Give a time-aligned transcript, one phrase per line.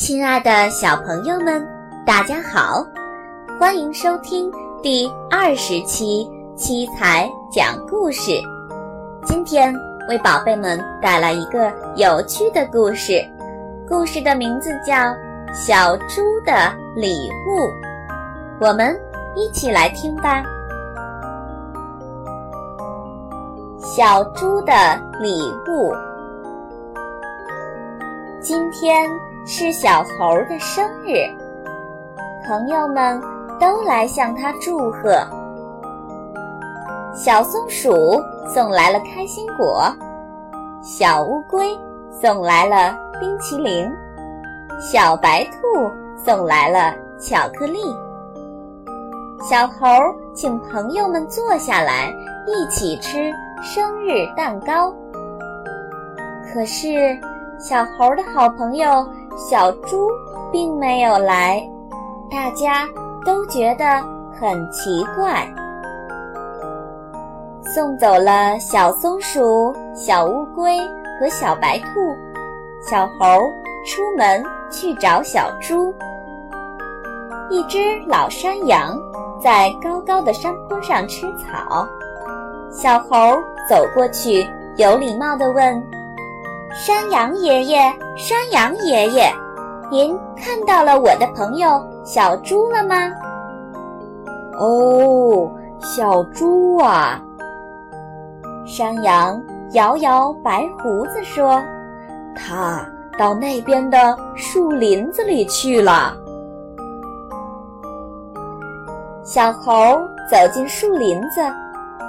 [0.00, 1.62] 亲爱的小朋友们，
[2.06, 2.82] 大家好，
[3.58, 4.50] 欢迎收听
[4.82, 6.26] 第二十期
[6.56, 8.32] 七彩讲故事。
[9.26, 9.74] 今天
[10.08, 13.22] 为宝贝们带来一个有趣的故事，
[13.86, 14.94] 故事的名字叫
[15.52, 16.54] 《小猪的
[16.96, 17.58] 礼物》，
[18.58, 18.98] 我们
[19.36, 20.42] 一起来听吧。
[23.78, 24.72] 小猪的
[25.20, 25.94] 礼物，
[28.40, 29.06] 今天。
[29.46, 31.14] 是小猴的生日，
[32.46, 33.20] 朋友们
[33.58, 35.14] 都来向他祝贺。
[37.14, 39.84] 小松鼠送来了开心果，
[40.82, 41.76] 小乌龟
[42.10, 43.90] 送来了冰淇淋，
[44.78, 45.90] 小白兔
[46.22, 47.78] 送来了巧克力。
[49.42, 49.86] 小猴
[50.34, 52.12] 请朋友们坐下来
[52.46, 54.94] 一起吃生日蛋糕。
[56.52, 57.18] 可是，
[57.58, 59.04] 小猴的好朋友。
[59.36, 60.08] 小猪
[60.52, 61.62] 并没有来，
[62.30, 62.86] 大家
[63.24, 63.84] 都觉得
[64.32, 65.46] 很奇怪。
[67.74, 70.78] 送走了小松鼠、小乌龟
[71.18, 71.86] 和小白兔，
[72.82, 73.40] 小猴
[73.86, 75.94] 出门去找小猪。
[77.48, 78.98] 一只老山羊
[79.40, 81.86] 在高高的山坡上吃草，
[82.70, 83.36] 小猴
[83.68, 85.99] 走过去，有礼貌地问。
[86.72, 87.80] 山羊爷爷，
[88.16, 89.28] 山羊爷爷，
[89.90, 93.10] 您看到了我的朋友小猪了吗？
[94.56, 95.50] 哦，
[95.80, 97.20] 小猪啊！
[98.64, 101.60] 山羊摇摇白胡子说
[102.38, 102.86] ：“他
[103.18, 106.16] 到那边的树林子里去了。”
[109.26, 109.72] 小猴
[110.30, 111.40] 走进树林子，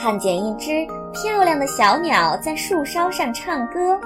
[0.00, 3.98] 看见一只漂亮的小鸟在树梢上唱歌。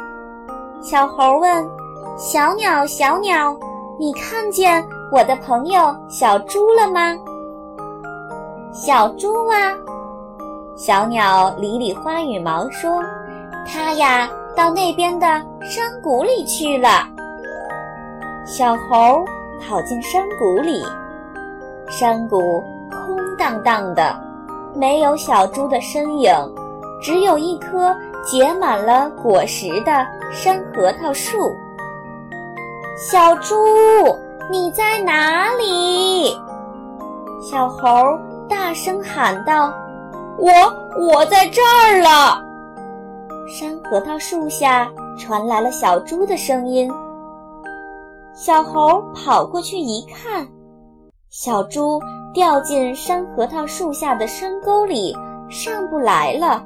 [0.81, 1.69] 小猴问
[2.17, 3.55] ：“小鸟，小鸟，
[3.99, 7.17] 你看见我的朋友小猪了吗
[8.73, 9.75] ？”“小猪啊！”
[10.77, 13.03] 小鸟理理花羽毛说
[13.67, 15.27] ：“它呀，到那边的
[15.63, 16.89] 山谷里去了。”
[18.47, 19.25] 小猴
[19.61, 20.83] 跑进山谷里，
[21.91, 24.17] 山谷空荡荡的，
[24.75, 26.33] 没有小猪的身影，
[27.03, 27.95] 只有一棵。
[28.25, 31.57] 结满了果实的山核桃树。
[32.97, 33.55] 小猪，
[34.51, 36.37] 你在哪里？
[37.41, 38.19] 小猴
[38.49, 39.73] 大声喊道
[40.37, 40.51] ：“我
[40.99, 42.45] 我在这儿了。”
[43.49, 46.93] 山核桃树下传来了小猪的声音。
[48.35, 50.47] 小猴跑过去一看，
[51.31, 52.01] 小猪
[52.35, 55.17] 掉进山核桃树下的深沟里，
[55.49, 56.63] 上不来了。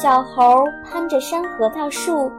[0.00, 2.30] 小猴攀着山核桃树，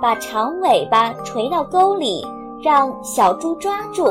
[0.00, 2.26] 把长尾巴垂到沟里，
[2.62, 4.06] 让小猪抓住。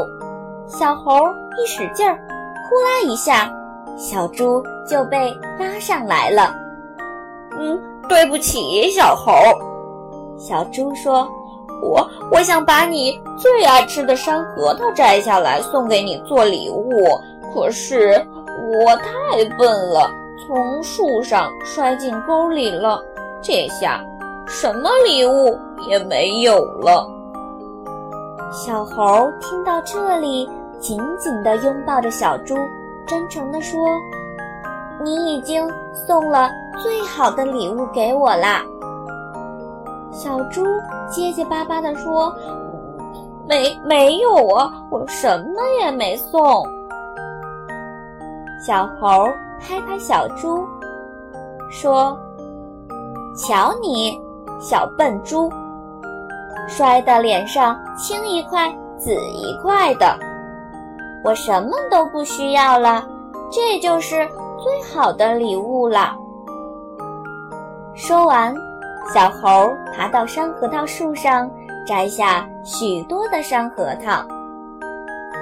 [0.67, 2.13] 小猴一使劲儿，
[2.69, 3.51] 呼啦一下，
[3.97, 6.53] 小猪就被拉上来了。
[7.57, 9.33] 嗯，对不起，小猴。
[10.37, 11.27] 小猪说
[11.81, 16.85] ：“我我想把你最爱吃的山核桃摘下来送给你做礼物，
[17.51, 18.23] 可是
[18.85, 20.07] 我太笨了。”
[20.53, 23.01] 从树上摔进沟里了，
[23.41, 24.03] 这下
[24.45, 25.57] 什么礼物
[25.87, 27.07] 也没有了。
[28.51, 30.45] 小猴听到这里，
[30.77, 32.53] 紧紧地拥抱着小猪，
[33.07, 33.79] 真诚地说
[35.01, 36.49] ：“你已经送了
[36.83, 38.61] 最好的礼物给我啦。”
[40.11, 40.65] 小猪
[41.09, 42.29] 结结巴巴地说
[43.47, 46.61] ：“没没有啊，我什么也没送。”
[48.67, 49.29] 小猴。
[49.61, 50.65] 拍拍小猪，
[51.69, 52.17] 说
[53.37, 54.19] ：“瞧你，
[54.59, 55.49] 小笨猪，
[56.67, 60.17] 摔得脸上青一块紫一块的。
[61.23, 63.07] 我什么都不需要了，
[63.51, 64.27] 这就是
[64.57, 66.15] 最好的礼物了。”
[67.93, 68.53] 说完，
[69.13, 71.49] 小猴爬到山核桃树上，
[71.85, 74.25] 摘下许多的山核桃。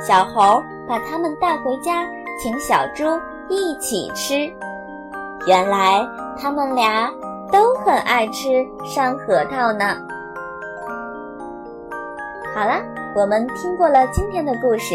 [0.06, 2.06] 小猴把它们带回家，
[2.42, 3.06] 请小猪。
[3.50, 4.36] 一起吃，
[5.48, 6.08] 原来
[6.40, 7.12] 他们俩
[7.52, 9.86] 都很爱吃山核桃呢。
[12.54, 12.80] 好啦，
[13.16, 14.94] 我们听过了今天的故事，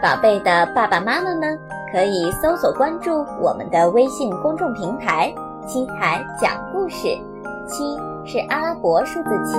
[0.00, 1.58] 宝贝的爸爸妈妈们
[1.92, 5.34] 可以搜索关注我们的微信公众平台
[5.66, 7.08] “七彩讲故事”，
[7.66, 9.54] 七是阿拉伯数字七，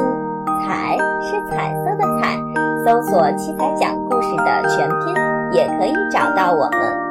[0.65, 2.37] 彩是彩色的彩，
[2.85, 5.13] 搜索“七彩讲故事”的全拼
[5.51, 7.06] 也可以找到我们。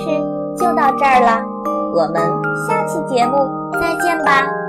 [0.00, 1.42] 是就到这儿了，
[1.92, 2.14] 我们
[2.66, 3.48] 下期节目
[3.80, 4.59] 再见吧。